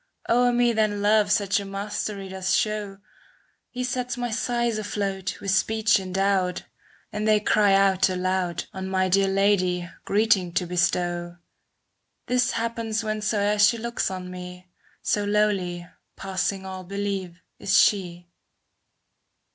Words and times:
O'er 0.27 0.51
me 0.51 0.73
then 0.73 1.03
Love 1.03 1.31
such 1.31 1.63
mastery 1.63 2.27
doth 2.27 2.49
show. 2.49 2.97
He 3.69 3.83
sets 3.83 4.17
my 4.17 4.31
sighs 4.31 4.79
afloat, 4.79 5.39
with 5.39 5.51
speech 5.51 5.99
endowed;^" 5.99 6.63
And 7.13 7.27
they 7.27 7.39
cry 7.39 7.73
out 7.75 8.09
aloud 8.09 8.65
On 8.73 8.87
my 8.89 9.09
dear 9.09 9.27
Lady, 9.27 9.87
greeting 10.05 10.53
to 10.53 10.65
bestow. 10.65 11.37
This 12.25 12.53
happens 12.53 13.03
whensoe'er 13.03 13.59
she 13.59 13.77
looks 13.77 14.09
on 14.09 14.31
me. 14.31 14.71
So 15.03 15.23
lowly, 15.23 15.87
passing 16.15 16.65
all 16.65 16.83
belief, 16.83 17.39
is 17.59 17.77
she. 17.77 18.27